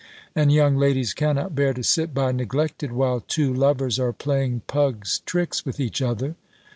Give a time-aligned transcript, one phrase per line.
[0.35, 5.19] And young ladies cannot bear to sit by neglected, while two lovers are playing pug's
[5.27, 6.35] tricks with each other.